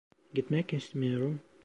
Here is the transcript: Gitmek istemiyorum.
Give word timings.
Gitmek 0.33 0.73
istemiyorum. 0.73 1.41